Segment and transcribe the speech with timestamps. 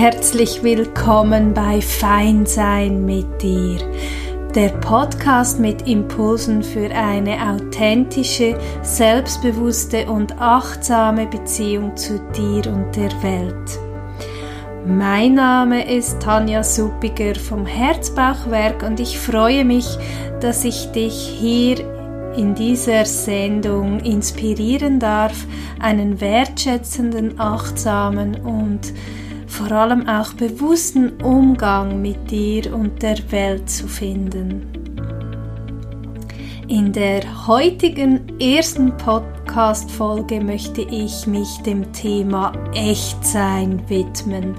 [0.00, 3.78] herzlich willkommen bei Feinsein mit dir,
[4.54, 13.10] der Podcast mit Impulsen für eine authentische, selbstbewusste und achtsame Beziehung zu dir und der
[13.24, 13.78] Welt.
[14.86, 19.98] Mein Name ist Tanja Suppiger vom Herzbauchwerk und ich freue mich,
[20.40, 21.80] dass ich dich hier
[22.36, 25.44] in dieser Sendung inspirieren darf,
[25.80, 28.92] einen wertschätzenden, achtsamen und
[29.58, 34.64] vor allem auch bewussten Umgang mit dir und der Welt zu finden.
[36.68, 44.54] In der heutigen ersten Podcast-Folge möchte ich mich dem Thema Echtsein widmen.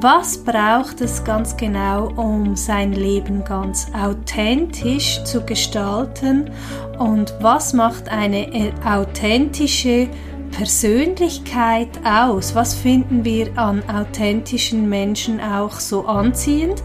[0.00, 6.52] Was braucht es ganz genau, um sein Leben ganz authentisch zu gestalten
[7.00, 10.08] und was macht eine authentische
[10.50, 12.54] Persönlichkeit aus?
[12.54, 16.82] Was finden wir an authentischen Menschen auch so anziehend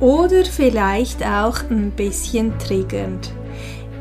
[0.00, 3.32] oder vielleicht auch ein bisschen triggernd?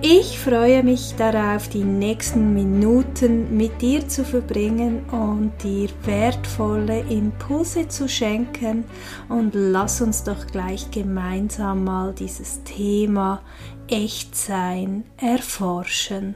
[0.02, 7.87] Ich freue mich darauf, die nächsten Minuten mit dir zu verbringen und dir wertvolle Impulse
[7.87, 8.83] zu schenken.
[9.30, 13.41] Und lass uns doch gleich gemeinsam mal dieses Thema
[13.87, 16.35] Echtsein erforschen.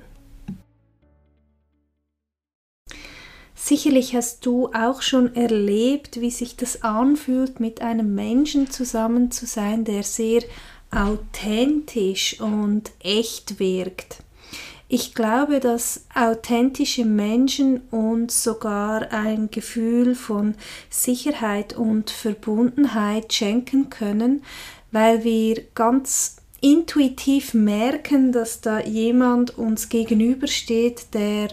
[3.70, 9.46] Sicherlich hast du auch schon erlebt, wie sich das anfühlt, mit einem Menschen zusammen zu
[9.46, 10.42] sein, der sehr
[10.90, 14.24] authentisch und echt wirkt.
[14.88, 20.56] Ich glaube, dass authentische Menschen uns sogar ein Gefühl von
[20.90, 24.42] Sicherheit und Verbundenheit schenken können,
[24.92, 31.50] weil wir ganz intuitiv merken, dass da jemand uns gegenübersteht, der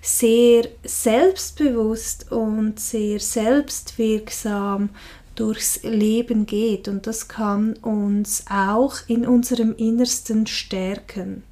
[0.00, 4.90] sehr selbstbewusst und sehr selbstwirksam
[5.34, 11.42] durchs Leben geht und das kann uns auch in unserem Innersten stärken.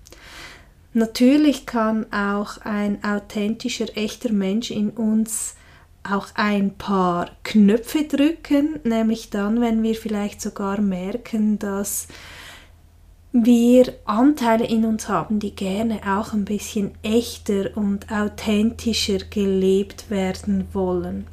[0.94, 5.54] Natürlich kann auch ein authentischer, echter Mensch in uns
[6.02, 12.08] auch ein paar Knöpfe drücken, nämlich dann, wenn wir vielleicht sogar merken, dass
[13.44, 20.68] wir Anteile in uns haben, die gerne auch ein bisschen echter und authentischer gelebt werden
[20.72, 21.26] wollen.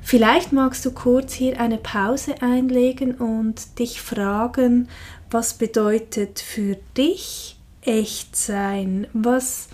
[0.00, 4.88] Vielleicht magst du kurz hier eine Pause einlegen und dich fragen,
[5.30, 9.06] was bedeutet für dich echt sein?
[9.12, 9.68] Was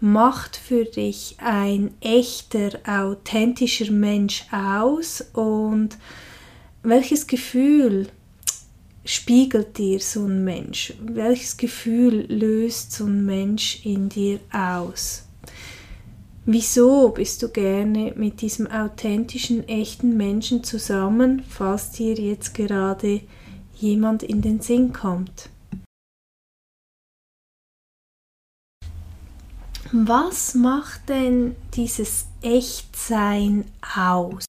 [0.00, 5.96] macht für dich ein echter, authentischer Mensch aus und
[6.82, 8.08] welches Gefühl
[9.08, 10.92] spiegelt dir so ein Mensch?
[11.00, 15.24] Welches Gefühl löst so ein Mensch in dir aus?
[16.44, 23.22] Wieso bist du gerne mit diesem authentischen, echten Menschen zusammen, falls dir jetzt gerade
[23.76, 25.48] jemand in den Sinn kommt?
[29.90, 33.64] Was macht denn dieses Echtsein
[33.96, 34.44] aus?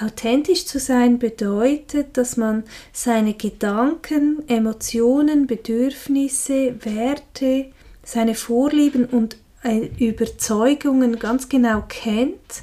[0.00, 7.66] Authentisch zu sein bedeutet, dass man seine Gedanken, Emotionen, Bedürfnisse, Werte,
[8.04, 12.62] seine Vorlieben und äh, Überzeugungen ganz genau kennt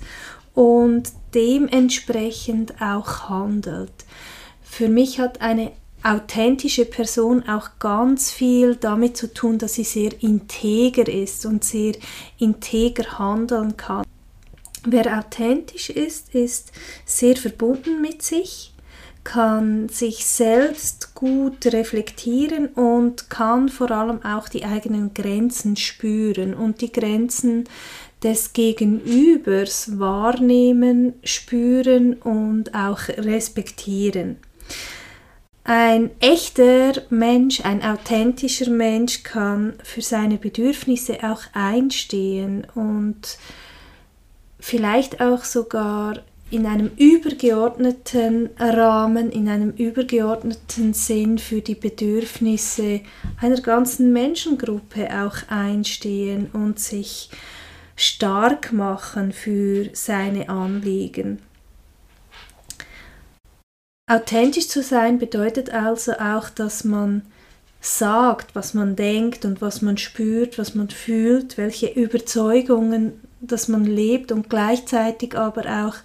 [0.54, 3.92] und dementsprechend auch handelt.
[4.64, 5.74] Für mich hat eine
[6.04, 11.96] authentische Person auch ganz viel damit zu tun, dass sie sehr integer ist und sehr
[12.38, 14.05] integer handeln kann.
[14.86, 16.72] Wer authentisch ist, ist
[17.06, 18.72] sehr verbunden mit sich,
[19.24, 26.82] kann sich selbst gut reflektieren und kann vor allem auch die eigenen Grenzen spüren und
[26.82, 27.64] die Grenzen
[28.24, 34.38] des Gegenübers wahrnehmen, spüren und auch respektieren.
[35.64, 43.40] Ein echter Mensch, ein authentischer Mensch kann für seine Bedürfnisse auch einstehen und
[44.66, 53.02] vielleicht auch sogar in einem übergeordneten Rahmen, in einem übergeordneten Sinn für die Bedürfnisse
[53.40, 57.30] einer ganzen Menschengruppe auch einstehen und sich
[57.96, 61.44] stark machen für seine Anliegen.
[64.12, 67.22] Authentisch zu sein bedeutet also auch, dass man
[67.82, 73.86] sagt, was man denkt und was man spürt, was man fühlt, welche Überzeugungen dass man
[73.86, 75.96] lebt und gleichzeitig aber auch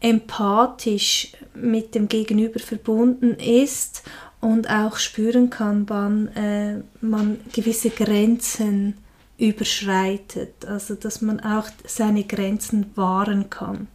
[0.00, 4.02] empathisch mit dem Gegenüber verbunden ist
[4.40, 8.94] und auch spüren kann, wann äh, man gewisse Grenzen
[9.38, 13.88] überschreitet, also dass man auch seine Grenzen wahren kann.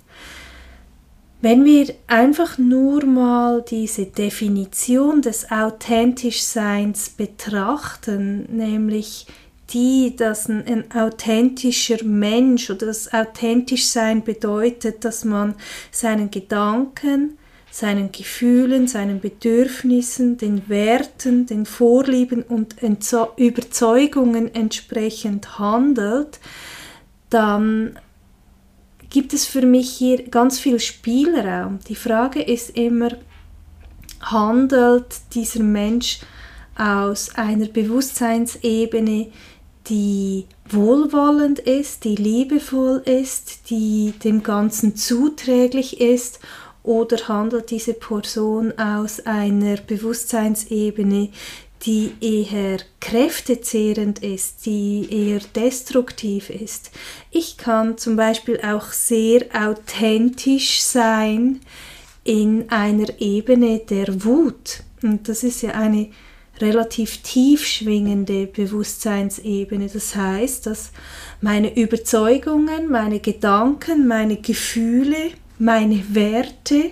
[1.39, 9.27] Wenn wir einfach nur mal diese Definition des Authentischseins betrachten, nämlich
[9.69, 15.55] die, dass ein, ein, authentischer Mensch oder das Authentischsein bedeutet, dass man
[15.91, 17.37] seinen Gedanken,
[17.69, 26.39] seinen Gefühlen, seinen Bedürfnissen, den Werten, den Vorlieben und Entzo Überzeugungen entsprechend handelt,
[27.29, 27.99] dann
[29.09, 31.79] gibt es für mich hier ganz viel Spielraum.
[31.87, 33.09] Die Frage ist immer,
[34.21, 36.19] handelt dieser Mensch
[36.77, 39.31] aus einer Bewusstseinsebene,
[39.89, 46.39] die wohlwollend ist, die liebevoll ist, die dem Ganzen zuträglich ist,
[46.83, 51.29] oder handelt diese Person aus einer Bewusstseinsebene,
[51.83, 56.91] die eher kräftezehrend ist, die eher destruktiv ist.
[57.29, 61.59] Ich kann zum Beispiel auch sehr authentisch sein
[62.23, 64.81] in einer Ebene der Wut.
[65.03, 66.09] Und das ist ja eine
[66.61, 69.87] relativ tief schwingende Bewusstseinsebene.
[69.87, 70.91] Das heißt, dass
[71.41, 76.91] meine Überzeugungen, meine Gedanken, meine Gefühle, meine Werte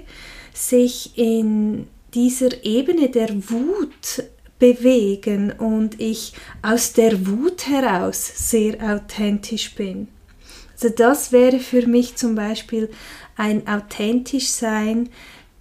[0.53, 4.23] sich in dieser Ebene der Wut
[4.57, 10.07] bewegen und ich aus der Wut heraus sehr authentisch bin.
[10.73, 12.89] Also das wäre für mich zum Beispiel
[13.35, 15.09] ein authentisch Sein,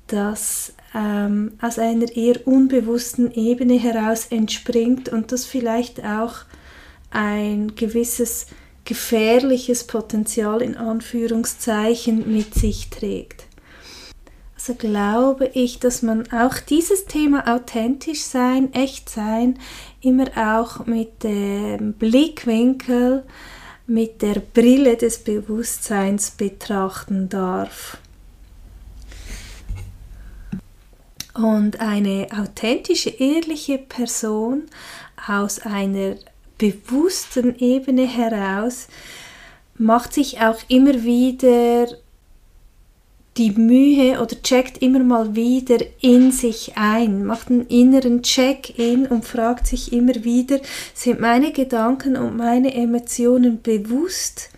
[0.07, 6.37] das ähm, aus einer eher unbewussten Ebene heraus entspringt und das vielleicht auch
[7.11, 8.47] ein gewisses
[8.85, 13.47] gefährliches Potenzial in Anführungszeichen mit sich trägt
[14.65, 19.59] so glaube ich, dass man auch dieses Thema authentisch sein, echt sein,
[20.01, 23.25] immer auch mit dem Blickwinkel,
[23.87, 27.99] mit der Brille des Bewusstseins betrachten darf.
[31.35, 34.65] Und eine authentische, ehrliche Person
[35.27, 36.17] aus einer
[36.59, 38.89] bewussten Ebene heraus
[39.77, 41.89] macht sich auch immer wieder
[43.37, 49.25] die Mühe oder checkt immer mal wieder in sich ein, macht einen inneren Check-in und
[49.25, 50.61] fragt sich immer wieder,
[50.95, 54.51] sind meine Gedanken und meine Emotionen bewusst?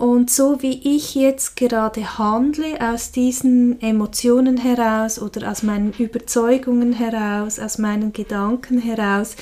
[0.00, 6.94] Und so wie ich jetzt gerade handle, aus diesen Emotionen heraus oder aus meinen Überzeugungen
[6.94, 9.36] heraus, aus meinen Gedanken heraus,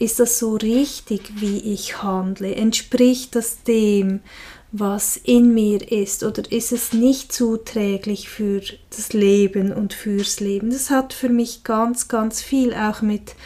[0.00, 2.52] ist das so richtig, wie ich handle?
[2.56, 4.18] Entspricht das dem,
[4.72, 10.70] was in mir ist oder ist es nicht zuträglich für das Leben und fürs Leben.
[10.70, 13.36] Das hat für mich ganz, ganz viel auch mit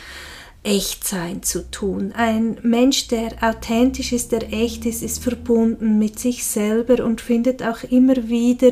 [0.65, 2.13] Echtsein zu tun.
[2.17, 7.63] Ein Mensch, der authentisch ist, der echt ist, ist verbunden mit sich selber und findet
[7.63, 8.71] auch immer wieder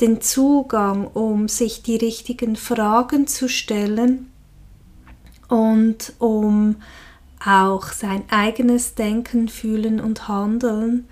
[0.00, 4.30] den Zugang, um sich die richtigen Fragen zu stellen
[5.48, 6.76] und um
[7.44, 11.06] auch sein eigenes Denken, Fühlen und Handeln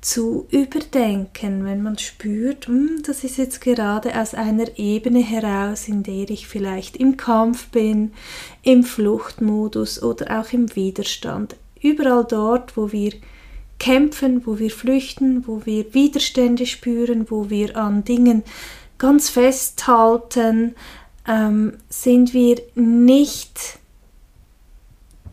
[0.00, 6.02] zu überdenken, wenn man spürt, hm, das ist jetzt gerade aus einer Ebene heraus, in
[6.02, 8.12] der ich vielleicht im Kampf bin,
[8.62, 11.56] im Fluchtmodus oder auch im Widerstand.
[11.82, 13.12] Überall dort, wo wir
[13.78, 18.42] kämpfen, wo wir flüchten, wo wir Widerstände spüren, wo wir an Dingen
[18.98, 20.74] ganz festhalten,
[21.26, 23.78] ähm, sind wir nicht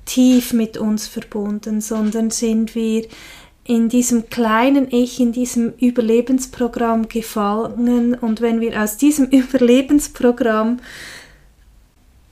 [0.06, 3.08] tief mit uns verbunden, sondern sind wir
[3.68, 8.16] in diesem kleinen Ich, in diesem Überlebensprogramm gefangen.
[8.16, 10.80] Und wenn wir aus diesem Überlebensprogramm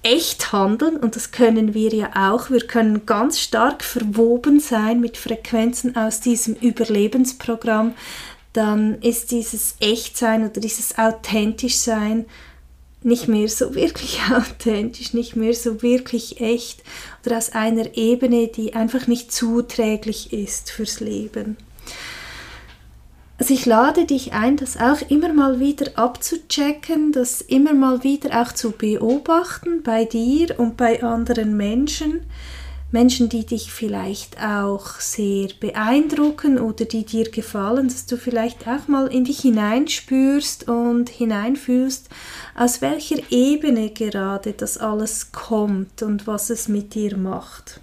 [0.01, 5.17] echt handeln, und das können wir ja auch, wir können ganz stark verwoben sein mit
[5.17, 7.95] Frequenzen aus diesem Überlebensprogramm,
[8.53, 12.25] dann ist dieses Echtsein oder dieses Authentischsein
[13.05, 16.83] nicht mehr so wirklich authentisch, nicht mehr so wirklich echt
[17.25, 21.57] oder aus einer Ebene, die einfach nicht zuträglich ist fürs Leben.
[23.37, 28.41] Also ich lade dich ein, das auch immer mal wieder abzuchecken, das immer mal wieder
[28.41, 32.21] auch zu beobachten bei dir und bei anderen Menschen
[32.95, 38.87] Menschen, die dich vielleicht auch sehr beeindrucken oder die dir gefallen, dass du vielleicht auch
[38.87, 42.07] mal in dich hineinspürst und hineinfühlst,
[42.55, 47.81] aus welcher Ebene gerade das alles kommt und was es mit dir macht.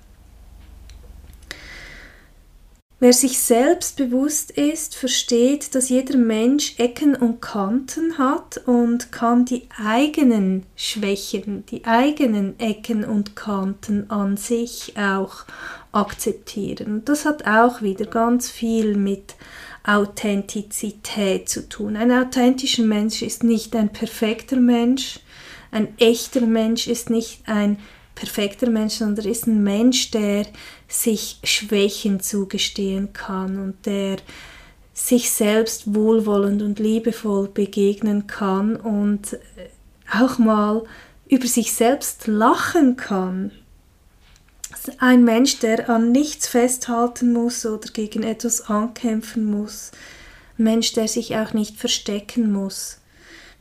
[3.02, 9.44] Wer sich selbst bewusst ist, versteht, dass jeder Mensch Ecken und Kanten hat und kann
[9.44, 15.46] die eigenen Schwächen, die eigenen Ecken und Kanten an sich auch
[15.90, 16.94] akzeptieren.
[16.94, 19.34] Und das hat auch wieder ganz viel mit
[19.82, 21.96] Authentizität zu tun.
[21.96, 25.18] Ein authentischer Mensch ist nicht ein perfekter Mensch,
[25.72, 27.80] ein echter Mensch ist nicht ein
[28.14, 30.46] perfekter Mensch, sondern ist ein Mensch, der
[30.88, 34.16] sich Schwächen zugestehen kann und der
[34.94, 39.38] sich selbst wohlwollend und liebevoll begegnen kann und
[40.12, 40.84] auch mal
[41.28, 43.52] über sich selbst lachen kann.
[44.98, 49.92] Ein Mensch, der an nichts festhalten muss oder gegen etwas ankämpfen muss.
[50.58, 53.01] Ein Mensch, der sich auch nicht verstecken muss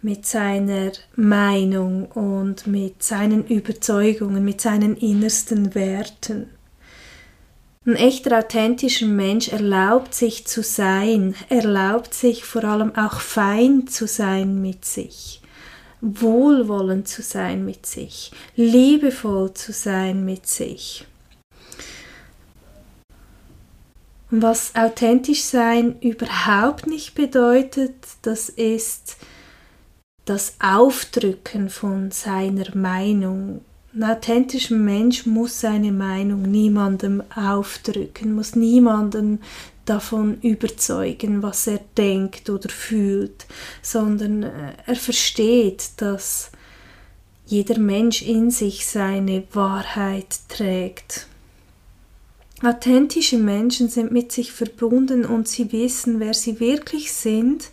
[0.01, 6.49] mit seiner Meinung und mit seinen Überzeugungen, mit seinen innersten Werten.
[7.85, 14.05] Ein echter authentischer Mensch erlaubt sich zu sein, erlaubt sich vor allem auch fein zu
[14.05, 15.41] sein mit sich,
[15.99, 21.07] wohlwollend zu sein mit sich, liebevoll zu sein mit sich.
[24.29, 29.17] Was authentisch sein überhaupt nicht bedeutet, das ist
[30.25, 33.61] das Aufdrücken von seiner Meinung.
[33.93, 39.41] Ein authentischer Mensch muss seine Meinung niemandem aufdrücken, muss niemanden
[39.85, 43.45] davon überzeugen, was er denkt oder fühlt,
[43.81, 46.51] sondern äh, er versteht, dass
[47.45, 51.27] jeder Mensch in sich seine Wahrheit trägt.
[52.63, 57.71] Authentische Menschen sind mit sich verbunden und sie wissen, wer sie wirklich sind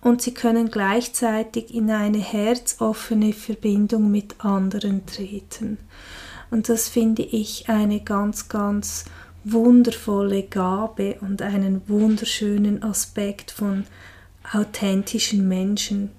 [0.00, 5.78] und sie können gleichzeitig in eine herzoffene Verbindung mit anderen treten.
[6.50, 9.04] Und das finde ich eine ganz, ganz
[9.44, 13.84] wundervolle Gabe und einen wunderschönen Aspekt von
[14.52, 16.10] authentischen Menschen.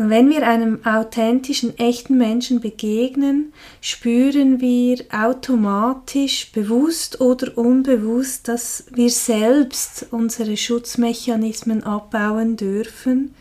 [0.00, 3.52] Und wenn wir einem authentischen, echten Menschen begegnen,
[3.82, 13.34] spüren wir automatisch, bewusst oder unbewusst, dass wir selbst unsere Schutzmechanismen abbauen dürfen,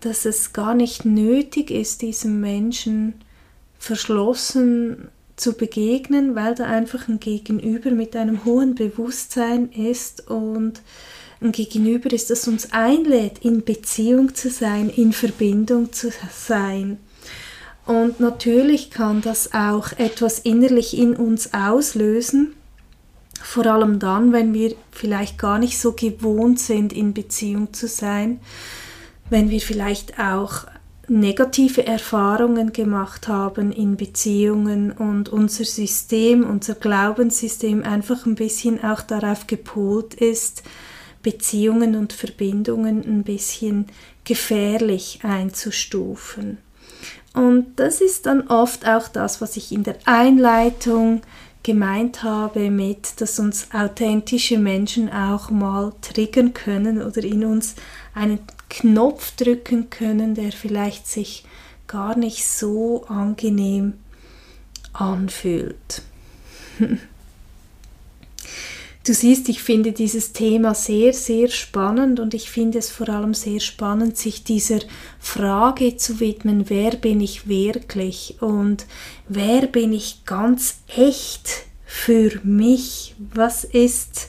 [0.00, 3.14] dass es gar nicht nötig ist, diesem Menschen
[3.78, 10.82] verschlossen zu begegnen, weil da einfach ein Gegenüber mit einem hohen Bewusstsein ist und
[11.42, 16.98] ein Gegenüber ist, das uns einlädt, in Beziehung zu sein, in Verbindung zu sein.
[17.84, 22.54] Und natürlich kann das auch etwas innerlich in uns auslösen,
[23.42, 28.40] vor allem dann, wenn wir vielleicht gar nicht so gewohnt sind, in Beziehung zu sein,
[29.30, 30.66] wenn wir vielleicht auch
[31.08, 39.02] negative Erfahrungen gemacht haben in Beziehungen und unser System, unser Glaubenssystem einfach ein bisschen auch
[39.02, 40.62] darauf gepolt ist,
[41.22, 43.86] Beziehungen und Verbindungen ein bisschen
[44.24, 46.58] gefährlich einzustufen.
[47.34, 51.22] Und das ist dann oft auch das, was ich in der Einleitung
[51.62, 57.76] gemeint habe mit, dass uns authentische Menschen auch mal triggern können oder in uns
[58.14, 61.44] einen Knopf drücken können, der vielleicht sich
[61.86, 63.94] gar nicht so angenehm
[64.92, 66.02] anfühlt.
[69.04, 73.34] Du siehst, ich finde dieses Thema sehr, sehr spannend und ich finde es vor allem
[73.34, 74.78] sehr spannend, sich dieser
[75.18, 78.86] Frage zu widmen, wer bin ich wirklich und
[79.28, 83.16] wer bin ich ganz echt für mich?
[83.34, 84.28] Was ist,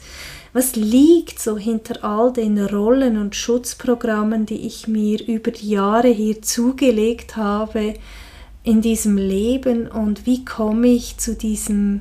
[0.52, 6.08] was liegt so hinter all den Rollen und Schutzprogrammen, die ich mir über die Jahre
[6.08, 7.94] hier zugelegt habe
[8.64, 12.00] in diesem Leben und wie komme ich zu diesem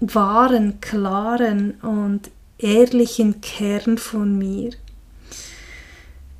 [0.00, 4.72] wahren, klaren und ehrlichen Kern von mir.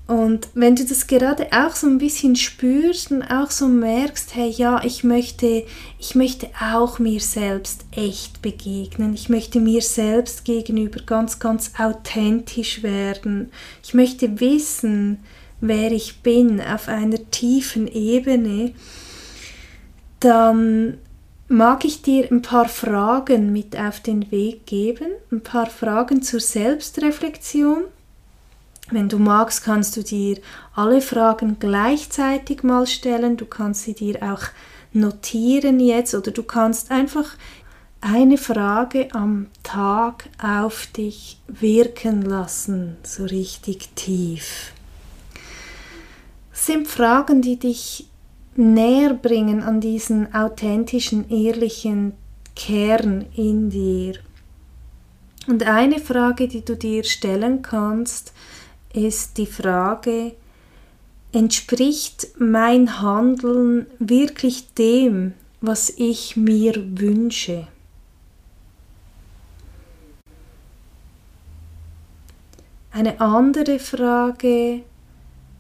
[0.09, 4.49] Und wenn du das gerade auch so ein bisschen spürst und auch so merkst, hey
[4.49, 5.67] ja, ich möchte,
[5.99, 9.13] ich möchte auch mir selbst echt begegnen.
[9.13, 13.53] Ich möchte mir selbst gegenüber ganz, ganz authentisch werden.
[13.85, 15.19] Ich möchte wissen,
[15.61, 18.73] wer ich bin auf einer tiefen Ebene.
[20.21, 20.97] Dann
[21.49, 26.41] mag ich dir ein paar Fragen mit auf den Weg geben, ein paar Fragen zur
[26.41, 27.85] Selbstreflexion.
[28.91, 30.39] Wenn du magst, kannst du dir
[30.75, 33.37] alle Fragen gleichzeitig mal stellen.
[33.37, 34.43] Du kannst sie dir auch
[34.93, 37.37] notieren jetzt oder du kannst einfach
[38.01, 44.73] eine Frage am Tag auf dich wirken lassen, so richtig tief.
[46.51, 48.09] Das sind Fragen, die dich
[48.59, 52.13] näher bringen an diesen authentischen, ehrlichen
[52.57, 54.15] Kern in dir.
[55.47, 58.33] Und eine Frage, die du dir stellen kannst,
[58.93, 60.33] ist die Frage,
[61.33, 67.69] entspricht mein Handeln wirklich dem, was ich mir wünsche?
[72.91, 74.83] Eine andere Frage,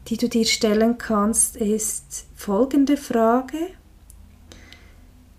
[0.09, 3.59] die du dir stellen kannst, ist folgende Frage.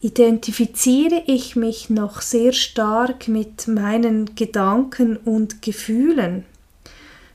[0.01, 6.43] Identifiziere ich mich noch sehr stark mit meinen Gedanken und Gefühlen?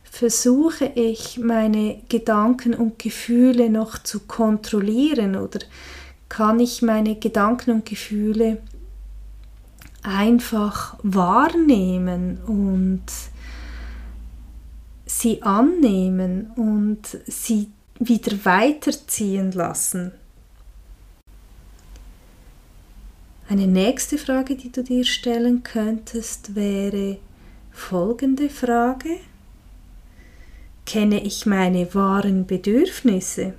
[0.04, 5.60] Versuche ich meine Gedanken und Gefühle noch zu kontrollieren oder
[6.28, 8.60] kann ich meine Gedanken und Gefühle
[10.02, 13.06] einfach wahrnehmen und
[15.06, 20.12] sie annehmen und sie wieder weiterziehen lassen.
[23.48, 27.18] Eine nächste Frage, die du dir stellen könntest, wäre
[27.70, 29.18] folgende Frage.
[30.86, 33.54] Kenne ich meine wahren Bedürfnisse?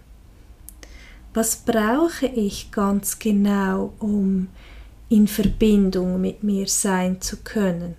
[1.33, 4.47] Was brauche ich ganz genau, um
[5.09, 7.95] in Verbindung mit mir sein zu können?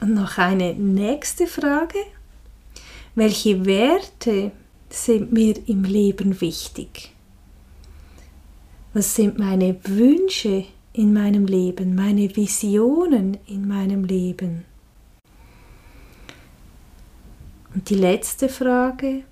[0.00, 1.98] Und noch eine nächste Frage.
[3.18, 4.52] Welche Werte
[4.90, 7.12] sind mir im Leben wichtig?
[8.92, 14.66] Was sind meine Wünsche in meinem Leben, meine Visionen in meinem Leben?
[17.74, 19.22] Und die letzte Frage.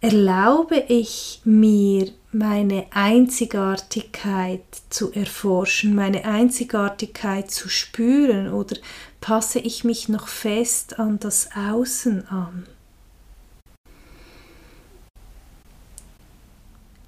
[0.00, 8.76] Erlaube ich mir meine Einzigartigkeit zu erforschen, meine Einzigartigkeit zu spüren oder
[9.24, 12.66] passe ich mich noch fest an das Außen an?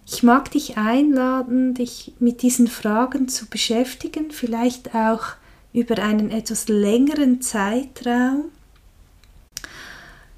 [0.06, 5.35] Ich mag dich einladen, dich mit diesen Fragen zu beschäftigen, vielleicht auch
[5.75, 8.46] über einen etwas längeren Zeitraum.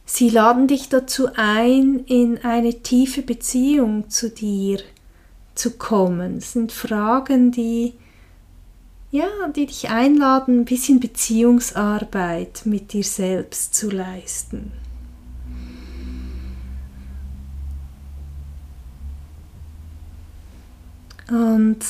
[0.05, 4.81] Sie laden dich dazu ein, in eine tiefe Beziehung zu dir
[5.55, 6.39] zu kommen.
[6.39, 7.93] Es sind Fragen, die
[9.11, 14.73] ja, die dich einladen, ein bisschen Beziehungsarbeit mit dir selbst zu leisten.
[21.31, 21.85] Und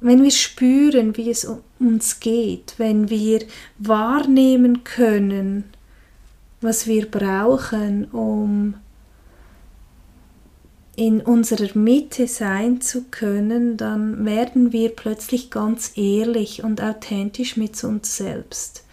[0.00, 1.48] wenn wir spüren, wie es
[1.78, 3.40] uns geht, wenn wir
[3.78, 5.64] wahrnehmen können,
[6.60, 8.74] was wir brauchen, um
[10.96, 17.82] in unserer Mitte sein zu können, dann werden wir plötzlich ganz ehrlich und authentisch mit
[17.84, 18.84] uns selbst.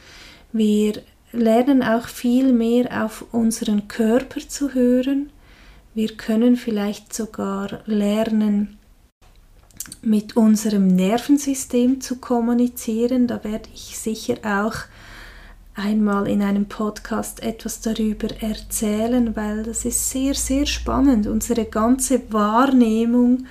[0.52, 5.30] Wir lernen auch viel mehr auf unseren Körper zu hören.
[5.94, 8.78] Wir können vielleicht sogar lernen,
[10.02, 13.28] mit unserem Nervensystem zu kommunizieren.
[13.28, 14.76] Da werde ich sicher auch
[15.82, 21.28] einmal in einem Podcast etwas darüber erzählen, weil das ist sehr, sehr spannend.
[21.28, 23.48] Unsere ganze Wahrnehmung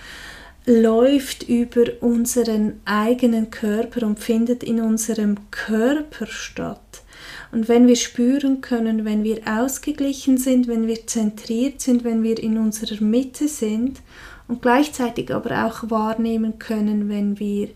[0.64, 7.02] läuft über unseren eigenen Körper und findet in unserem Körper statt.
[7.52, 12.40] Und wenn wir spüren können, wenn wir ausgeglichen sind, wenn wir zentriert sind, wenn wir
[12.40, 14.00] in unserer Mitte sind
[14.46, 17.70] und gleichzeitig aber auch wahrnehmen können, wenn wir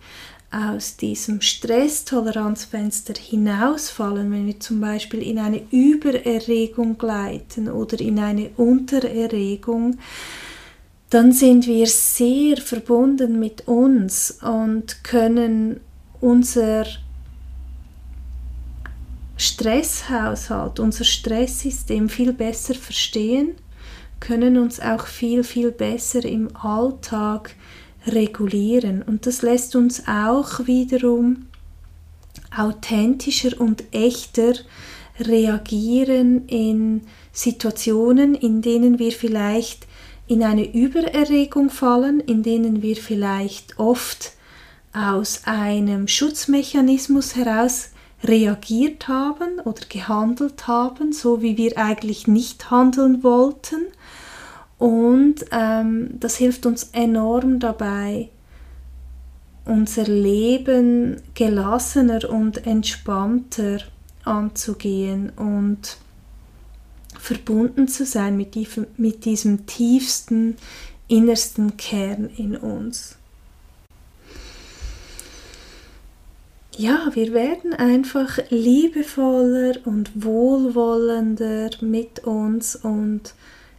[0.54, 8.50] aus diesem Stresstoleranzfenster hinausfallen, wenn wir zum Beispiel in eine Übererregung gleiten oder in eine
[8.56, 9.98] Untererregung,
[11.10, 15.80] dann sind wir sehr verbunden mit uns und können
[16.20, 16.86] unser
[19.36, 23.56] Stresshaushalt, unser Stresssystem viel besser verstehen,
[24.20, 27.56] können uns auch viel, viel besser im Alltag
[28.06, 29.02] regulieren.
[29.02, 31.46] Und das lässt uns auch wiederum
[32.56, 34.54] authentischer und echter
[35.18, 39.86] reagieren in Situationen, in denen wir vielleicht
[40.26, 44.32] in eine Übererregung fallen, in denen wir vielleicht oft
[44.92, 47.90] aus einem Schutzmechanismus heraus
[48.22, 53.86] reagiert haben oder gehandelt haben, so wie wir eigentlich nicht handeln wollten
[54.78, 58.28] und ähm, das hilft uns enorm dabei,
[59.64, 63.78] unser Leben gelassener und entspannter
[64.24, 65.98] anzugehen und
[67.18, 70.56] verbunden zu sein mit, die, mit diesem tiefsten,
[71.08, 73.16] innersten Kern in uns.
[76.76, 83.32] Ja, wir werden einfach liebevoller und wohlwollender mit uns und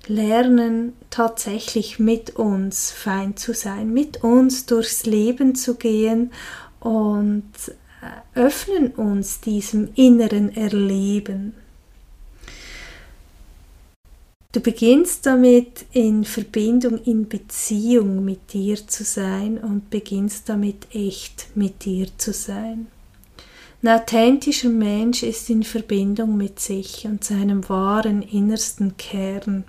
[0.08, 6.32] lernen tatsächlich mit uns fein zu sein, mit uns durchs Leben zu gehen
[6.80, 7.44] und
[8.02, 11.54] äh, öffnen uns diesem inneren Erleben.
[14.52, 21.48] Du beginnst damit in Verbindung, in Beziehung mit dir zu sein und beginnst damit echt
[21.56, 22.88] mit dir zu sein.
[23.84, 29.66] Ein authentischer Mensch ist in Verbindung mit sich und seinem wahren innersten Kern.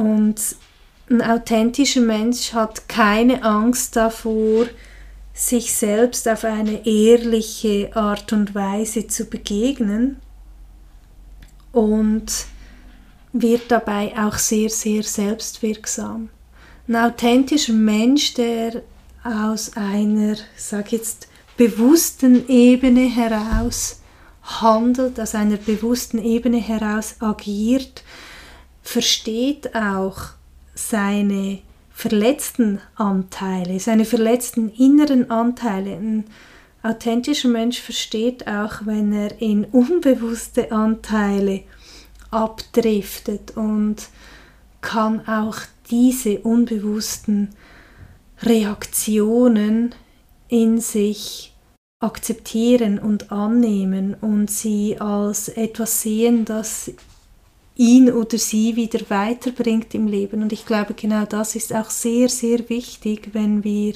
[0.00, 0.56] Und
[1.10, 4.66] ein authentischer Mensch hat keine Angst davor,
[5.34, 10.16] sich selbst auf eine ehrliche Art und Weise zu begegnen
[11.72, 12.46] und
[13.34, 16.30] wird dabei auch sehr, sehr selbstwirksam.
[16.88, 18.80] Ein authentischer Mensch, der
[19.22, 24.00] aus einer, sag jetzt, bewussten Ebene heraus
[24.40, 28.02] handelt, aus einer bewussten Ebene heraus agiert,
[28.82, 30.30] versteht auch
[30.74, 35.96] seine verletzten Anteile, seine verletzten inneren Anteile.
[35.96, 36.24] Ein
[36.82, 41.62] authentischer Mensch versteht auch, wenn er in unbewusste Anteile
[42.30, 44.08] abdriftet und
[44.80, 45.58] kann auch
[45.90, 47.50] diese unbewussten
[48.42, 49.94] Reaktionen
[50.48, 51.52] in sich
[52.00, 56.90] akzeptieren und annehmen und sie als etwas sehen, das
[57.80, 60.42] ihn oder sie wieder weiterbringt im Leben.
[60.42, 63.94] Und ich glaube, genau das ist auch sehr, sehr wichtig, wenn wir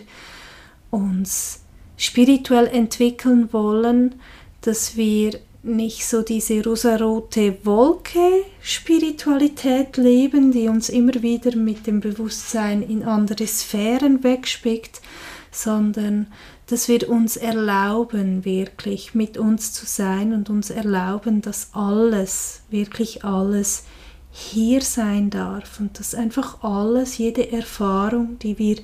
[0.91, 1.61] uns
[1.99, 4.15] spirituell entwickeln wollen,
[4.63, 12.01] dass wir nicht so diese rosarote Wolke Spiritualität leben, die uns immer wieder mit dem
[12.01, 15.03] Bewusstsein in andere Sphären wegspickt,
[15.51, 16.29] sondern
[16.67, 23.25] dass wir uns erlauben, wirklich mit uns zu sein und uns erlauben, dass alles, wirklich
[23.25, 23.85] alles
[24.31, 28.79] hier sein darf und dass einfach alles, jede Erfahrung, die wir